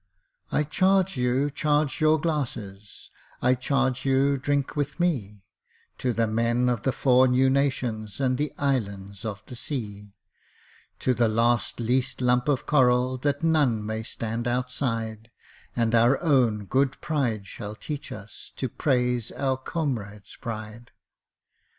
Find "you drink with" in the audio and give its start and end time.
4.03-4.99